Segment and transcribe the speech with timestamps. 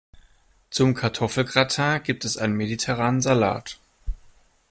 [0.71, 3.77] Zum Kartoffelgratin gibt es einen mediterranen Salat.